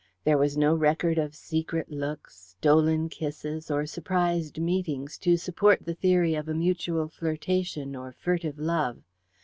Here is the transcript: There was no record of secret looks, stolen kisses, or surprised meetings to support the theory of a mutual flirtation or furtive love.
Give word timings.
There 0.23 0.39
was 0.39 0.57
no 0.57 0.73
record 0.73 1.19
of 1.19 1.35
secret 1.35 1.91
looks, 1.91 2.35
stolen 2.57 3.07
kisses, 3.07 3.69
or 3.69 3.85
surprised 3.85 4.59
meetings 4.59 5.15
to 5.19 5.37
support 5.37 5.85
the 5.85 5.93
theory 5.93 6.33
of 6.33 6.49
a 6.49 6.55
mutual 6.55 7.07
flirtation 7.07 7.95
or 7.95 8.11
furtive 8.11 8.57
love. 8.57 9.03